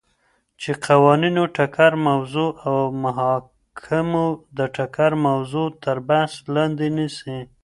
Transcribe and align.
چی 0.59 0.71
قوانینو 0.85 1.43
ټکر 1.55 1.91
موضوع 2.07 2.49
او 2.67 2.75
محاکمو 3.03 4.25
د 4.57 4.59
ټکر 4.75 5.11
موضوع 5.27 5.67
تر 5.83 5.97
بحث 6.07 6.33
لاندی 6.53 6.89
نیسی، 6.97 7.37